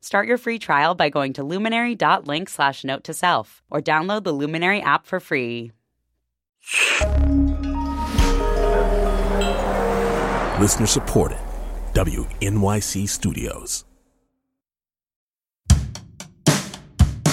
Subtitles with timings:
[0.00, 4.32] Start your free trial by going to luminary.link slash note to self or download the
[4.32, 5.72] Luminary app for free.
[10.60, 11.38] Listener supported.
[11.92, 13.84] WNYC Studios.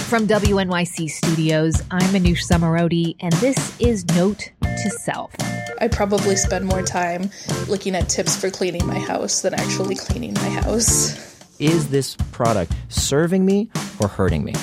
[0.07, 5.33] From WNYC Studios, I'm Manoush Zomorodi, and this is Note to Self.
[5.81, 7.31] I probably spend more time
[7.67, 11.32] looking at tips for cleaning my house than actually cleaning my house.
[11.59, 14.53] Is this product serving me or hurting me?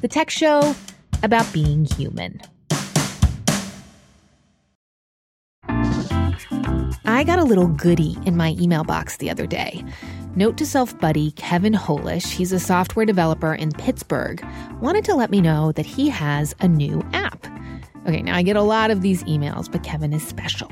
[0.00, 0.74] The tech show
[1.22, 2.40] about being human.
[7.04, 9.84] I got a little goody in my email box the other day.
[10.36, 14.42] Note to self buddy Kevin Holesh, he's a software developer in Pittsburgh,
[14.80, 17.46] wanted to let me know that he has a new app.
[18.06, 20.70] Okay, now I get a lot of these emails, but Kevin is special.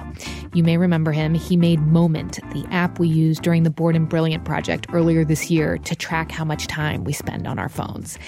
[0.55, 1.35] You may remember him.
[1.35, 5.51] He made Moment, the app we used during the Bored and Brilliant project earlier this
[5.51, 8.19] year to track how much time we spend on our phones.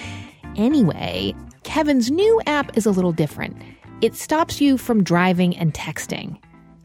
[0.55, 3.57] Anyway, Kevin's new app is a little different.
[4.01, 6.39] It stops you from driving and texting.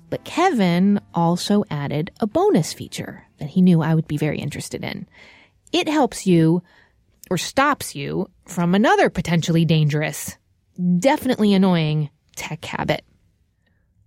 [0.08, 4.84] But Kevin also added a bonus feature that he knew I would be very interested
[4.84, 5.06] in.
[5.72, 6.62] It helps you
[7.30, 10.36] or stops you from another potentially dangerous,
[10.98, 13.04] definitely annoying tech habit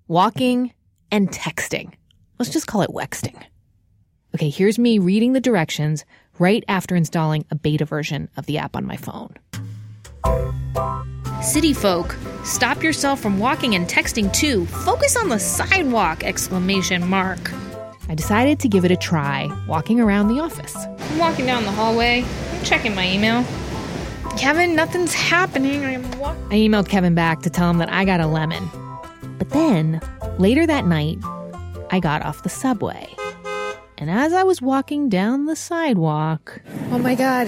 [0.07, 0.73] walking
[1.11, 1.93] and texting.
[2.37, 3.41] Let's just call it wexting.
[4.35, 6.03] Okay, here's me reading the directions
[6.37, 9.35] right after installing a beta version of the app on my phone.
[11.41, 14.65] City folk, stop yourself from walking and texting too.
[14.65, 16.23] Focus on the sidewalk!
[16.23, 17.51] Exclamation mark.
[18.09, 20.75] I decided to give it a try walking around the office.
[20.75, 22.23] I'm walking down the hallway.
[22.23, 23.45] I'm checking my email.
[24.39, 25.83] Kevin, nothing's happening.
[25.83, 28.69] I'm wa- I emailed Kevin back to tell him that I got a lemon.
[29.37, 29.99] But then,
[30.37, 31.17] later that night,
[31.91, 33.13] I got off the subway.
[33.97, 37.47] And as I was walking down the sidewalk, Oh my god.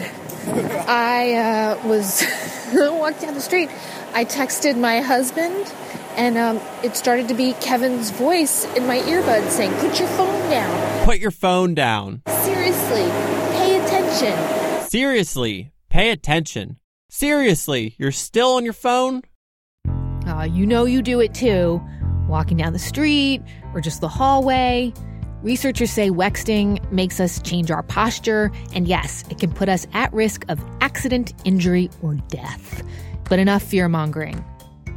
[0.88, 2.26] I uh, was
[2.74, 3.70] walking down the street.
[4.14, 5.74] I texted my husband,
[6.18, 10.50] and um, it started to be Kevin's voice in my earbud saying, Put your phone
[10.50, 11.06] down.
[11.06, 12.22] Put your phone down.
[12.28, 13.08] Seriously,
[13.56, 14.90] pay attention.
[14.90, 16.78] Seriously, pay attention.
[17.14, 19.22] Seriously, you're still on your phone?
[20.26, 21.82] uh, you know you do it too.
[22.30, 23.42] Walking down the street
[23.74, 24.94] or just the hallway.
[25.44, 30.14] Researchers say wexting makes us change our posture, and yes, it can put us at
[30.14, 32.82] risk of accident, injury, or death.
[33.30, 34.42] But enough fear mongering.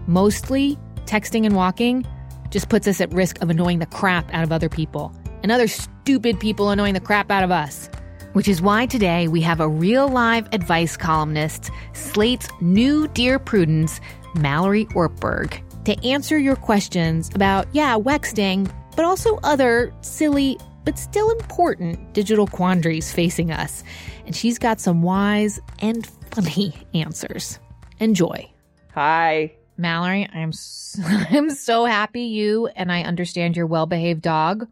[0.06, 2.06] Mostly, texting and walking
[2.48, 5.66] just puts us at risk of annoying the crap out of other people and other
[5.66, 7.90] stupid people annoying the crap out of us.
[8.34, 14.00] Which is why today we have a real live advice columnist, Slate's new Dear Prudence,
[14.34, 21.30] Mallory Ortberg, to answer your questions about, yeah, wexting, but also other silly but still
[21.30, 23.82] important digital quandaries facing us.
[24.26, 27.58] And she's got some wise and funny answers.
[28.00, 28.50] Enjoy.
[28.94, 29.52] Hi.
[29.78, 34.68] Mallory, I'm s- I'm so happy you and I understand your well-behaved dog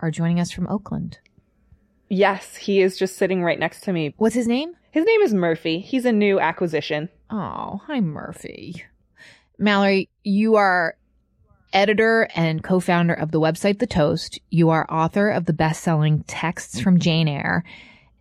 [0.00, 1.18] are joining us from Oakland.
[2.08, 4.14] Yes, he is just sitting right next to me.
[4.16, 4.74] What's his name?
[4.90, 5.80] His name is Murphy.
[5.80, 7.08] He's a new acquisition.
[7.30, 8.84] Oh, hi Murphy.
[9.58, 10.96] Mallory, you are
[11.72, 14.38] editor and co-founder of the website The Toast.
[14.50, 17.64] You are author of the best-selling Texts from Jane Eyre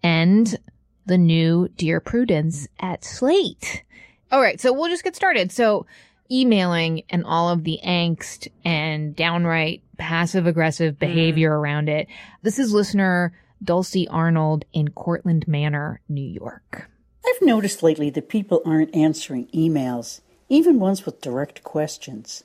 [0.02, 0.58] and
[1.06, 3.84] the new Dear Prudence at Slate.
[4.32, 5.52] All right, so we'll just get started.
[5.52, 5.86] So
[6.32, 11.00] emailing and all of the angst and downright passive aggressive mm.
[11.00, 12.08] behavior around it.
[12.42, 16.90] This is listener Dulcie Arnold in Cortlandt Manor, New York.
[17.26, 22.44] I've noticed lately that people aren't answering emails, even ones with direct questions.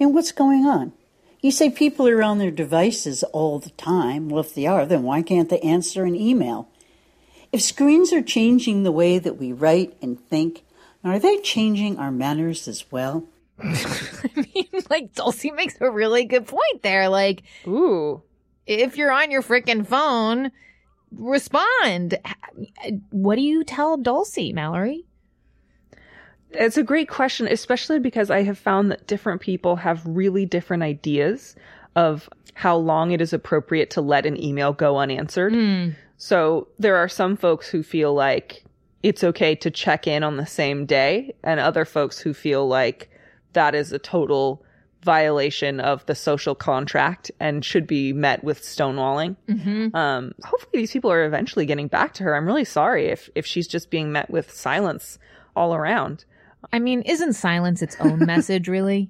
[0.00, 0.92] I mean, what's going on?
[1.40, 4.28] You say people are on their devices all the time.
[4.28, 6.68] Well, if they are, then why can't they answer an email?
[7.52, 10.64] If screens are changing the way that we write and think,
[11.04, 13.24] are they changing our manners as well?
[13.58, 17.08] I mean, like Dulcie makes a really good point there.
[17.08, 18.22] Like, Ooh.
[18.66, 20.50] If you're on your freaking phone,
[21.12, 22.18] respond.
[23.10, 25.04] What do you tell Dulcie, Mallory?
[26.50, 30.82] It's a great question, especially because I have found that different people have really different
[30.82, 31.56] ideas
[31.94, 35.52] of how long it is appropriate to let an email go unanswered.
[35.52, 35.90] Hmm.
[36.16, 38.64] So there are some folks who feel like
[39.02, 43.10] it's okay to check in on the same day, and other folks who feel like
[43.52, 44.64] that is a total
[45.06, 49.36] violation of the social contract and should be met with stonewalling.
[49.94, 52.36] Um, hopefully, these people are eventually getting back to her.
[52.36, 55.18] I'm really sorry if if she's just being met with silence
[55.54, 56.24] all around.
[56.72, 59.08] I mean, isn't silence its own message, really?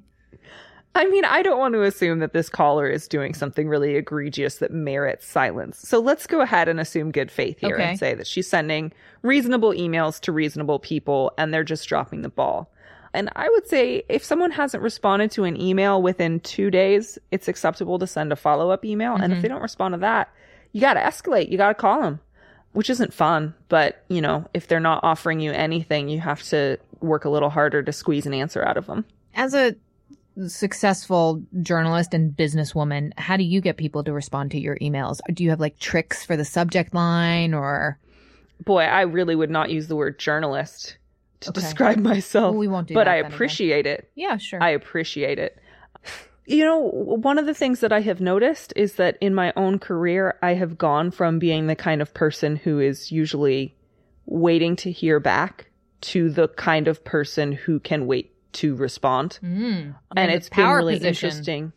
[0.95, 4.57] I mean, I don't want to assume that this caller is doing something really egregious
[4.57, 5.79] that merits silence.
[5.87, 7.85] So let's go ahead and assume good faith here Okay.
[7.91, 12.31] and say that she's sending reasonable emails to reasonable people and they're just dropping the
[12.31, 12.71] ball.
[13.17, 17.49] And I would say if someone hasn't responded to an email within two days, it's
[17.49, 19.15] acceptable to send a follow up email.
[19.15, 19.43] And if mm-hmm.
[19.43, 20.33] they don't respond to that,
[20.73, 21.51] you got to escalate.
[21.51, 22.21] You got to call them,
[22.73, 23.55] which isn't fun.
[23.69, 27.51] But, you know, if they're not offering you anything, you have to work a little
[27.51, 29.07] harder to squeeze an answer out of them.
[29.35, 29.75] As a
[30.47, 35.21] successful journalist and businesswoman, how do you get people to respond to your emails?
[35.33, 37.99] Do you have like tricks for the subject line or
[38.65, 40.97] boy, I really would not use the word journalist
[41.47, 41.61] to Okay.
[41.61, 42.53] describe myself.
[42.53, 43.33] Well, we won't do but I then again.
[43.35, 44.11] appreciate it.
[44.15, 44.63] Yeah, sure.
[44.63, 45.59] I appreciate it.
[46.49, 49.81] You know, one of the things that I have noticed is that in my own
[49.81, 53.75] career, I have gone from being the kind of person who is usually
[54.27, 55.71] waiting to hear back
[56.03, 59.41] to the kind of person who can wait to respond.
[59.43, 59.97] Mm.
[60.17, 61.27] And it's been really position.
[61.27, 61.73] interesting.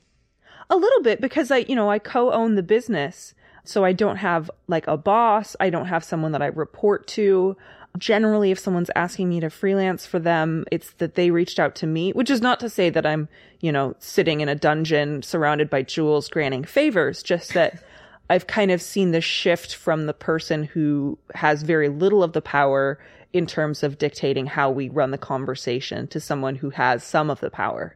[0.69, 3.33] A little bit because I, you know, I co-own the business.
[3.65, 5.55] So I don't have like a boss.
[5.59, 7.57] I don't have someone that I report to.
[7.97, 11.87] Generally, if someone's asking me to freelance for them, it's that they reached out to
[11.87, 13.27] me, which is not to say that I'm,
[13.59, 17.83] you know, sitting in a dungeon surrounded by jewels granting favors, just that
[18.29, 22.41] I've kind of seen the shift from the person who has very little of the
[22.41, 22.99] power
[23.33, 27.39] in terms of dictating how we run the conversation to someone who has some of
[27.39, 27.95] the power.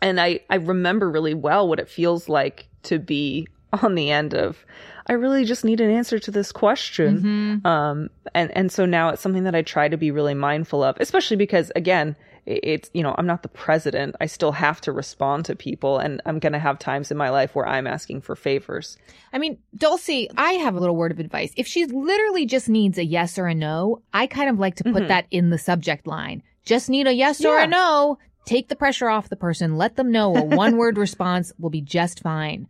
[0.00, 3.46] And I, I remember really well what it feels like to be
[3.82, 4.64] on the end of,
[5.06, 7.60] I really just need an answer to this question.
[7.66, 10.96] Um, and, and so now it's something that I try to be really mindful of,
[11.00, 12.16] especially because again,
[12.46, 14.16] it's, you know, I'm not the president.
[14.20, 17.30] I still have to respond to people and I'm going to have times in my
[17.30, 18.98] life where I'm asking for favors.
[19.32, 21.52] I mean, Dulcie, I have a little word of advice.
[21.56, 24.84] If she literally just needs a yes or a no, I kind of like to
[24.84, 26.42] put that in the subject line.
[26.64, 28.18] Just need a yes or a no.
[28.44, 29.78] Take the pressure off the person.
[29.78, 32.68] Let them know a one word response will be just fine.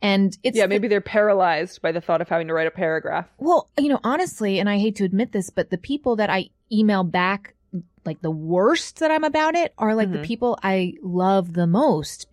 [0.00, 2.70] And it's yeah, the- maybe they're paralyzed by the thought of having to write a
[2.72, 3.26] paragraph.
[3.38, 6.50] Well, you know, honestly, and I hate to admit this, but the people that I
[6.72, 7.54] email back,
[8.04, 10.24] like the worst that I'm about it, are like the Mhm.
[10.24, 12.26] people I love the most.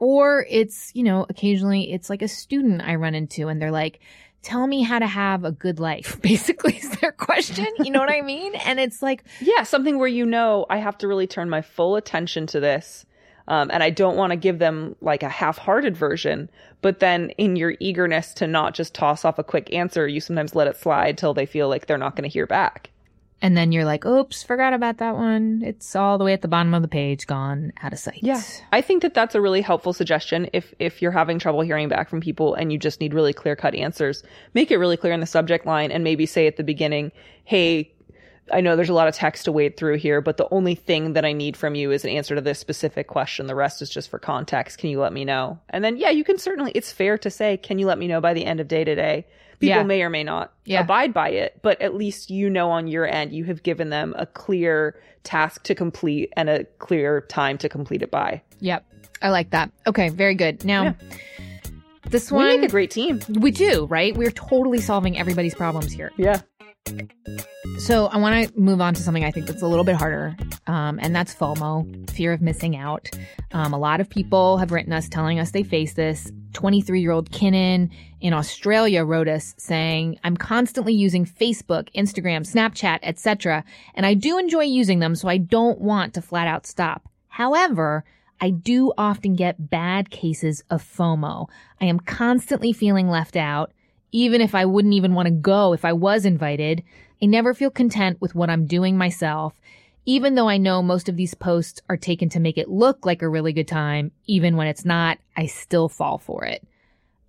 [0.00, 4.00] Or it's, you know, occasionally it's like a student I run into and they're like,
[4.42, 7.66] tell me how to have a good life, basically is their question.
[7.78, 8.54] You know what I mean?
[8.56, 11.94] And it's like, Yeah, something where you know I have to really turn my full
[11.96, 13.06] attention to this.
[13.46, 16.48] Um, and I don't want to give them like a half hearted version.
[16.80, 20.54] But then in your eagerness to not just toss off a quick answer, you sometimes
[20.54, 22.90] let it slide till they feel like they're not going to hear back.
[23.42, 25.62] and then you're like, oops, forgot about that one.
[25.62, 28.20] It's all the way at the bottom of the page, gone out of sight.
[28.22, 28.40] Yeah.
[28.72, 30.48] I think that that's a really helpful suggestion.
[30.54, 33.54] If, if you're having trouble hearing back from people and you just need really clear
[33.54, 34.22] cut answers,
[34.54, 37.12] make it really clear in the subject line and maybe say at the beginning,
[37.44, 37.92] Hey,
[38.52, 41.14] I know there's a lot of text to wade through here, but the only thing
[41.14, 43.46] that I need from you is an answer to this specific question.
[43.46, 44.78] The rest is just for context.
[44.78, 45.58] Can you let me know?
[45.70, 48.20] And then, yeah, you can certainly, it's fair to say, can you let me know
[48.20, 49.26] by the end of day today?
[49.60, 49.82] People Yeah.
[49.84, 50.80] may or may not Yeah.
[50.82, 54.14] abide by it, but at least you know on your end, you have given them
[54.18, 58.42] a clear task to complete and a clear time to complete it by.
[58.60, 58.84] Yep.
[59.22, 59.70] I like that.
[59.86, 60.10] Okay.
[60.10, 60.64] Very good.
[60.66, 60.92] Now, Yeah.
[62.10, 62.48] this We one.
[62.60, 63.20] make a great team.
[63.30, 64.14] We do, right?
[64.14, 66.10] We're totally solving everybody's problems here.
[66.18, 66.40] Yeah.
[67.78, 70.36] So I want to move on to something I think that's a little bit harder,
[70.66, 73.10] um, and that's FOMO, fear of missing out.
[73.52, 76.30] Um, a lot of people have written us telling us they face this.
[76.52, 83.00] 23 year old Kinnan in Australia wrote us saying, I'm constantly using Facebook, Instagram, Snapchat,
[83.02, 83.64] etc.,
[83.94, 87.08] and I do enjoy using them, so I don't want to flat out stop.
[87.28, 88.04] However,
[88.40, 91.48] I do often get bad cases of FOMO.
[91.80, 93.72] I am constantly feeling left out,
[94.14, 96.84] even if I wouldn't even want to go if I was invited.
[97.20, 99.60] I never feel content with what I'm doing myself,
[100.06, 103.22] even though I know most of these posts are taken to make it look like
[103.22, 104.12] a really good time.
[104.26, 106.64] Even when it's not, I still fall for it.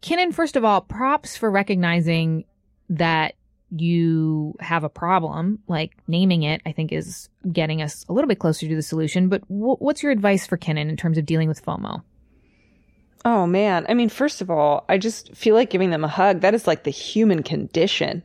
[0.03, 2.45] Kinnan, first of all, props for recognizing
[2.91, 3.33] that
[3.71, 5.63] you have a problem.
[5.67, 9.27] Like naming it, I think is getting us a little bit closer to the solution.
[9.27, 12.03] But wh- what's your advice for Kinnan in terms of dealing with FOMO?
[13.25, 13.87] Oh man.
[13.89, 16.41] I mean, first of all, I just feel like giving them a hug.
[16.41, 18.23] That is like the human condition.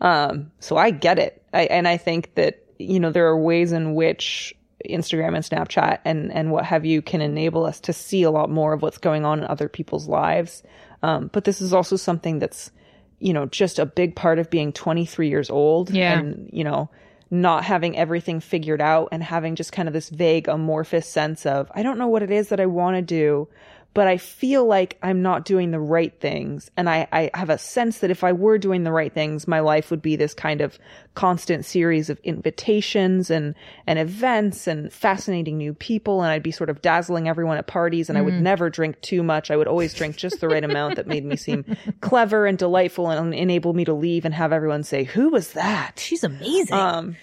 [0.00, 1.42] Um, so I get it.
[1.52, 4.54] I, and I think that, you know, there are ways in which
[4.88, 8.48] Instagram and Snapchat and, and what have you can enable us to see a lot
[8.48, 10.62] more of what's going on in other people's lives.
[11.02, 12.70] Um, but this is also something that's,
[13.18, 15.90] you know, just a big part of being 23 years old.
[15.90, 16.18] Yeah.
[16.18, 16.88] And, you know,
[17.30, 21.70] not having everything figured out and having just kind of this vague amorphous sense of,
[21.74, 23.48] I don't know what it is that I want to do,
[23.96, 26.70] but I feel like I'm not doing the right things.
[26.76, 29.60] And I, I have a sense that if I were doing the right things, my
[29.60, 30.78] life would be this kind of
[31.14, 33.54] constant series of invitations and,
[33.86, 36.20] and events and fascinating new people.
[36.20, 39.22] And I'd be sort of dazzling everyone at parties and I would never drink too
[39.22, 39.50] much.
[39.50, 41.64] I would always drink just the right amount that made me seem
[42.02, 45.98] clever and delightful and enable me to leave and have everyone say, who was that?
[45.98, 46.76] She's amazing.
[46.76, 47.16] Um,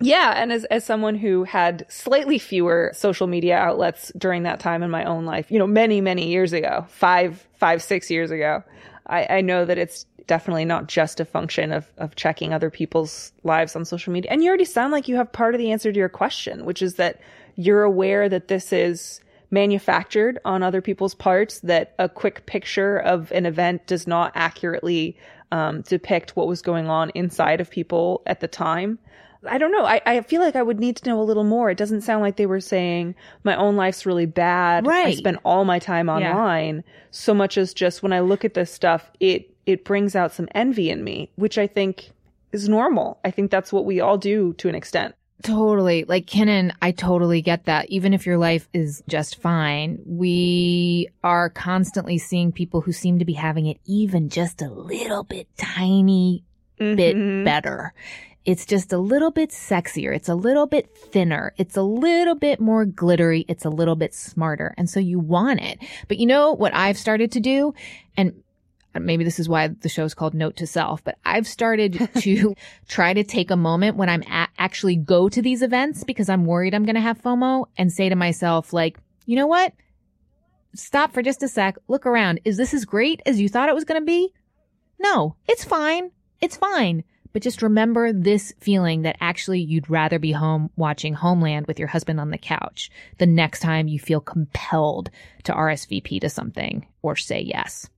[0.00, 4.82] yeah, and as as someone who had slightly fewer social media outlets during that time
[4.82, 8.62] in my own life, you know, many many years ago, five five six years ago,
[9.06, 13.32] I, I know that it's definitely not just a function of of checking other people's
[13.42, 14.30] lives on social media.
[14.30, 16.80] And you already sound like you have part of the answer to your question, which
[16.80, 17.20] is that
[17.56, 23.32] you're aware that this is manufactured on other people's parts, that a quick picture of
[23.32, 25.16] an event does not accurately
[25.50, 28.98] um, depict what was going on inside of people at the time.
[29.46, 29.84] I don't know.
[29.84, 31.70] I, I feel like I would need to know a little more.
[31.70, 33.14] It doesn't sound like they were saying
[33.44, 34.86] my own life's really bad.
[34.86, 35.08] Right.
[35.08, 38.72] I spend all my time online so much as just when I look at this
[38.72, 42.10] stuff, it, it brings out some envy in me, which I think
[42.52, 43.18] is normal.
[43.24, 45.14] I think that's what we all do to an extent.
[45.42, 46.04] Totally.
[46.04, 47.88] Like Kenan, I totally get that.
[47.90, 53.24] Even if your life is just fine, we are constantly seeing people who seem to
[53.24, 56.42] be having it even just a little bit tiny
[56.78, 57.44] bit Mhm.
[57.44, 57.92] better.
[58.44, 60.14] It's just a little bit sexier.
[60.14, 61.52] It's a little bit thinner.
[61.58, 63.44] It's a little bit more glittery.
[63.46, 64.74] It's a little bit smarter.
[64.78, 65.78] And so you want it.
[66.08, 67.74] But you know what I've started to do?
[68.16, 68.32] And
[68.98, 72.54] maybe this is why the show is called Note to Self, but I've started to
[72.88, 76.46] try to take a moment when I'm at, actually go to these events because I'm
[76.46, 79.74] worried I'm going to have FOMO and say to myself, like, you know what?
[80.74, 81.76] Stop for just a sec.
[81.86, 82.40] Look around.
[82.46, 84.32] Is this as great as you thought it was going to be?
[84.98, 86.12] No, it's fine.
[86.40, 87.04] It's fine.
[87.32, 91.88] But just remember this feeling that actually you'd rather be home watching Homeland with your
[91.88, 95.10] husband on the couch the next time you feel compelled
[95.44, 97.88] to RSVP to something or say yes.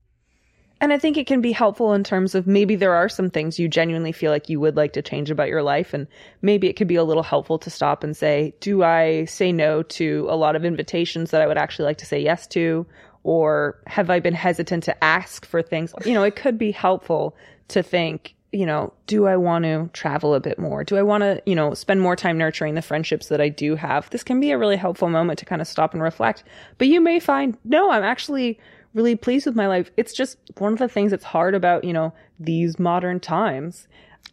[0.83, 3.59] And I think it can be helpful in terms of maybe there are some things
[3.59, 5.93] you genuinely feel like you would like to change about your life.
[5.93, 6.07] And
[6.41, 9.83] maybe it could be a little helpful to stop and say, do I say no
[9.83, 12.87] to a lot of invitations that I would actually like to say yes to?
[13.25, 15.93] Or have I been hesitant to ask for things?
[16.07, 17.37] You know, it could be helpful
[17.71, 20.83] to think, you know, do I want to travel a bit more?
[20.83, 23.77] Do I want to, you know, spend more time nurturing the friendships that I do
[23.77, 24.11] have?
[24.11, 26.43] This can be a really helpful moment to kind of stop and reflect.
[26.79, 28.59] But you may find, no, I'm actually
[28.93, 29.91] really pleased with my life.
[29.97, 33.87] It's just one of the things that's hard about, you know, these modern times.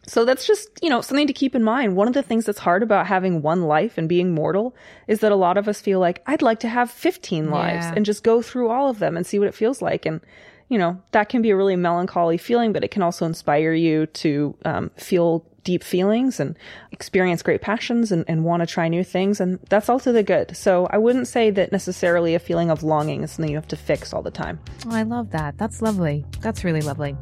[0.06, 1.94] So that's just, you know, something to keep in mind.
[1.94, 4.74] One of the things that's hard about having one life and being mortal
[5.06, 7.92] is that a lot of us feel like I'd like to have 15 lives Yeah.
[7.94, 10.06] and just go through all of them and see what it feels like.
[10.06, 10.20] And,
[10.68, 14.06] you know, that can be a really melancholy feeling, but it can also inspire you
[14.06, 16.56] to um, feel deep feelings and
[16.92, 19.40] experience great passions and, and want to try new things.
[19.40, 20.56] And that's also the good.
[20.56, 23.76] So I wouldn't say that necessarily a feeling of longing is something you have to
[23.76, 24.60] fix all the time.
[24.86, 25.58] Oh, I love that.
[25.58, 26.24] That's lovely.
[26.40, 27.16] That's really lovely.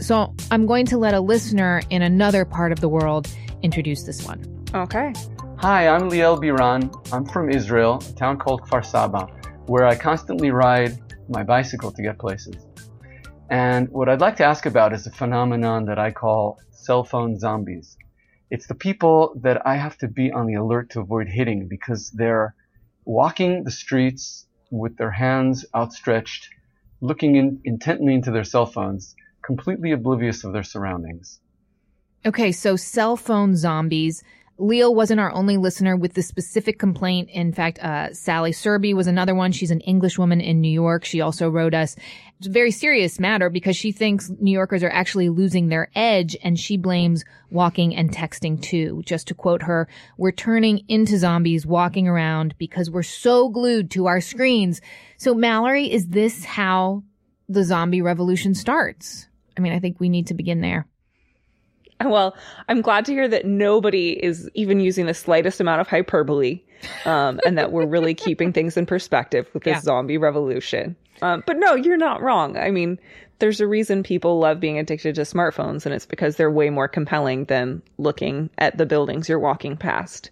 [0.00, 3.28] So I'm going to let a listener in another part of the world
[3.62, 4.44] introduce this one.
[4.74, 5.12] Okay.
[5.58, 7.12] Hi, I'm Liel Biran.
[7.12, 9.26] I'm from Israel, a town called Kfar Saba,
[9.66, 10.98] where I constantly ride
[11.30, 12.56] my bicycle to get places.
[13.48, 17.38] And what I'd like to ask about is a phenomenon that I call cell phone
[17.38, 17.96] zombies.
[18.50, 22.10] It's the people that I have to be on the alert to avoid hitting because
[22.10, 22.54] they're
[23.04, 26.48] walking the streets with their hands outstretched,
[27.00, 31.40] looking in, intently into their cell phones, completely oblivious of their surroundings.
[32.26, 34.22] Okay, so cell phone zombies.
[34.60, 37.30] Liel wasn't our only listener with this specific complaint.
[37.30, 39.52] In fact, uh, Sally Serby was another one.
[39.52, 41.06] She's an English woman in New York.
[41.06, 41.96] She also wrote us.
[42.38, 46.36] It's a very serious matter because she thinks New Yorkers are actually losing their edge
[46.42, 49.02] and she blames walking and texting too.
[49.06, 49.88] Just to quote her,
[50.18, 54.82] we're turning into zombies walking around because we're so glued to our screens.
[55.16, 57.02] So Mallory, is this how
[57.48, 59.26] the zombie revolution starts?
[59.56, 60.86] I mean, I think we need to begin there.
[62.04, 62.34] Well,
[62.68, 66.60] I'm glad to hear that nobody is even using the slightest amount of hyperbole,
[67.04, 69.80] um, and that we're really keeping things in perspective with this Yeah.
[69.82, 70.96] zombie revolution.
[71.22, 72.56] Um, but no, you're not wrong.
[72.56, 72.98] I mean,
[73.38, 76.88] there's a reason people love being addicted to smartphones, and it's because they're way more
[76.88, 80.30] compelling than looking at the buildings you're walking past.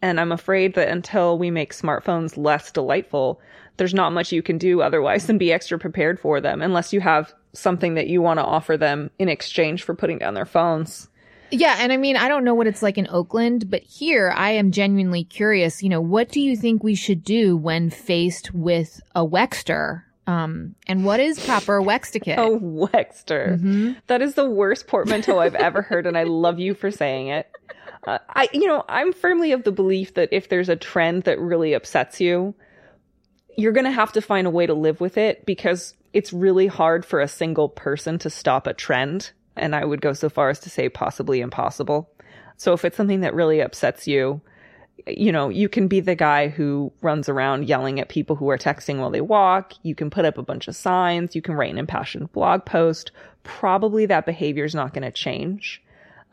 [0.00, 3.40] And I'm afraid that until we make smartphones less delightful,
[3.78, 7.00] there's not much you can do otherwise than be extra prepared for them, unless you
[7.00, 11.08] have something that you want to offer them in exchange for putting down their phones.
[11.50, 14.50] Yeah, and I mean, I don't know what it's like in Oakland, but here I
[14.50, 15.82] am genuinely curious.
[15.82, 20.74] You know, what do you think we should do when faced with a Wexter Um,
[20.86, 22.36] and what is proper Wexticate?
[22.38, 23.54] Oh, Wexter.
[23.54, 23.92] Mm-hmm.
[24.08, 27.50] That is the worst portmanteau I've ever heard, and I love you for saying it.
[28.06, 31.40] Uh, I, you know, I'm firmly of the belief that if there's a trend that
[31.40, 32.54] really upsets you,
[33.58, 36.68] you're going to have to find a way to live with it because it's really
[36.68, 39.32] hard for a single person to stop a trend.
[39.56, 42.08] And I would go so far as to say possibly impossible.
[42.56, 44.40] So if it's something that really upsets you,
[45.08, 48.58] you know, you can be the guy who runs around yelling at people who are
[48.58, 49.72] texting while they walk.
[49.82, 51.34] You can put up a bunch of signs.
[51.34, 53.10] You can write an impassioned blog post.
[53.42, 55.82] Probably that behavior is not going to change.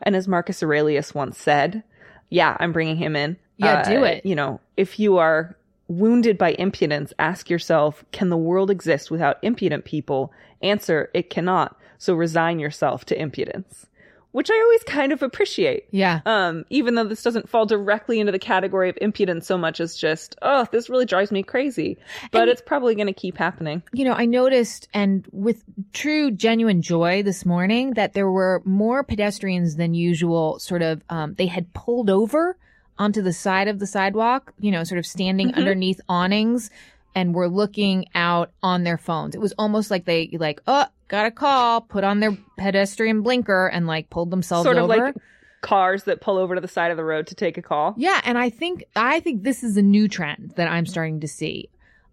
[0.00, 1.82] And as Marcus Aurelius once said,
[2.30, 3.36] yeah, I'm bringing him in.
[3.56, 4.26] Yeah, do Uh, it.
[4.26, 5.56] You know, if you are
[5.88, 10.32] wounded by impudence, ask yourself, can the world exist without impudent people?
[10.62, 11.78] Answer, it cannot.
[11.98, 13.86] So resign yourself to impudence.
[14.32, 15.84] Which I always kind of appreciate.
[15.92, 16.20] Yeah.
[16.26, 19.96] Um, even though this doesn't fall directly into the category of impudence so much as
[19.96, 21.96] just, oh, this really drives me crazy.
[22.32, 23.82] But And- it's probably going to keep happening.
[23.94, 25.64] you know, I noticed and with
[25.94, 31.32] true genuine joy this morning that there were more pedestrians than usual sort of um,
[31.38, 32.58] they had pulled over
[32.98, 35.56] onto the side of the sidewalk, you know, sort of standing Mhm.
[35.56, 36.70] underneath awnings
[37.14, 39.34] and were looking out on their phones.
[39.34, 43.66] It was almost like they like, "Oh, got a call," put on their pedestrian blinker
[43.68, 44.74] and like pulled themselves over.
[44.76, 45.06] Sort of over.
[45.06, 45.14] like
[45.62, 47.94] cars that pull over to the side of the road to take a call.
[47.96, 51.28] Yeah, and I think I think this is a new trend that I'm starting to
[51.28, 51.70] see.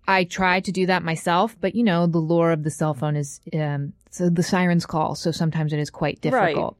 [0.07, 3.15] I try to do that myself, but you know, the lure of the cell phone
[3.15, 6.77] is um so the sirens call, so sometimes it is quite difficult.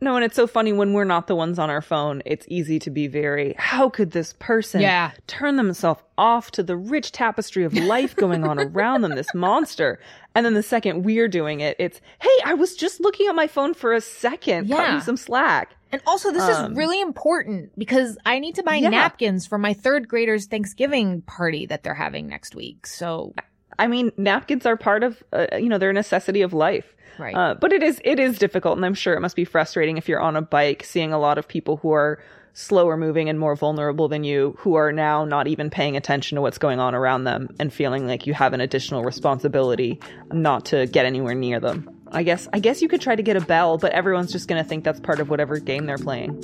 [0.00, 2.22] No, and it's so funny when we're not the ones on our phone.
[2.24, 5.10] It's easy to be very, how could this person Yeah.
[5.26, 9.98] turn themselves off to the rich tapestry of life going on around them, this monster?
[10.36, 13.48] And then the second we're doing it, it's, hey, I was just looking at my
[13.48, 14.68] phone for a second.
[14.68, 14.94] Cut Yeah.
[14.94, 15.74] me some slack.
[15.90, 18.90] And also this Um, is really important because I need to buy Yeah.
[18.90, 22.86] napkins for my third graders Thanksgiving party that they're having next week.
[22.86, 23.34] So
[23.78, 26.94] I mean, napkins are part of, uh, you know, they're a necessity of life.
[27.18, 27.34] Right.
[27.34, 28.76] Uh, but it is, it is difficult.
[28.76, 31.38] And I'm sure it must be frustrating if you're on a bike seeing a lot
[31.38, 32.20] of people who are
[32.52, 36.42] slower moving and more vulnerable than you who are now not even paying attention to
[36.42, 40.00] what's going on around them and feeling like you have an additional responsibility
[40.32, 41.97] not to get anywhere near them.
[42.10, 44.62] I guess, I guess you could try to get a bell, but everyone's just going
[44.62, 46.42] to think that's part of whatever game they're playing.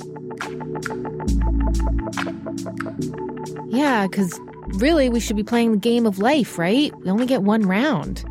[3.67, 4.39] Yeah, because
[4.75, 6.93] really we should be playing the game of life, right?
[6.99, 8.23] We only get one round.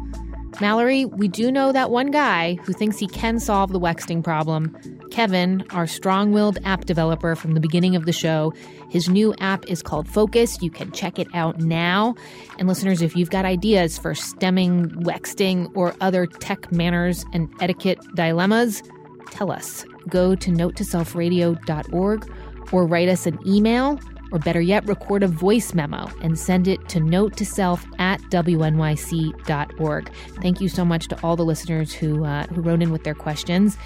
[0.61, 4.77] Mallory, we do know that one guy who thinks he can solve the Wexting problem.
[5.11, 8.53] Kevin, our strong willed app developer from the beginning of the show.
[8.91, 10.61] His new app is called Focus.
[10.63, 12.15] You can check it out now.
[12.59, 17.99] And listeners, if you've got ideas for stemming Wexting or other tech manners and etiquette
[18.15, 18.83] dilemmas,
[19.31, 19.85] tell us.
[20.09, 22.33] Go to notetoselfradio.org
[22.73, 23.99] or write us an email
[24.35, 28.21] or better yet, record a voice memo and send it to note to self at
[28.23, 30.13] wnyc.org.
[30.43, 33.15] Thank you so much to all the listeners who, uh, who wrote in with their
[33.15, 33.79] questions.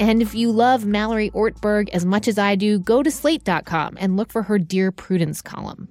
[0.00, 4.16] And if you love Mallory Ortberg as much as I do, go to slate.com and
[4.16, 5.88] look for her Dear Prudence column.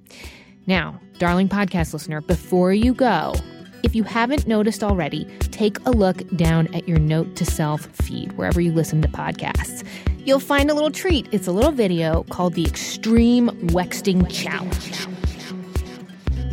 [0.66, 3.34] Now, darling podcast listener, before you go,
[3.82, 8.32] if you haven't noticed already, take a look down at your Note to Self feed,
[8.32, 9.86] wherever you listen to podcasts.
[10.24, 11.28] You'll find a little treat.
[11.32, 15.06] It's a little video called the Extreme Wexting Challenge.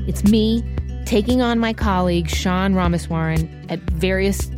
[0.08, 0.64] It's me
[1.06, 4.50] taking on my colleague Sean Rameswaram at various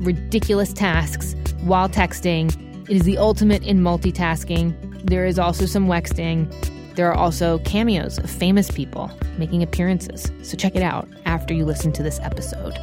[0.00, 1.34] ridiculous tasks
[1.64, 2.52] while texting.
[2.88, 5.08] It is the ultimate in multitasking.
[5.08, 6.52] There is also some wexting.
[6.94, 10.30] There are also cameos of famous people making appearances.
[10.42, 12.74] So check it out after you listen to this episode.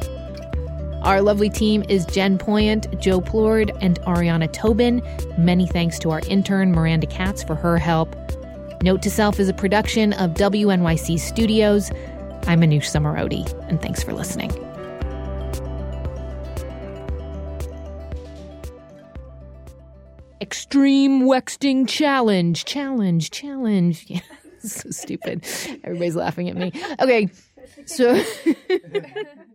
[1.02, 5.02] Our lovely team is Jen Poyant, Joe Plourde, and Ariana Tobin.
[5.38, 8.14] Many thanks to our intern, Miranda Katz, for her help.
[8.82, 11.90] Note to Self is a production of WNYC Studios.
[12.46, 14.52] I'm Manoush Zomorodi, and thanks for listening.
[20.42, 22.64] Extreme Wexting Challenge.
[22.64, 24.06] Challenge, challenge.
[24.10, 24.20] Yeah,
[24.58, 25.44] so stupid.
[25.84, 26.72] Everybody's laughing at me.
[27.00, 27.28] Okay,
[27.86, 28.20] so.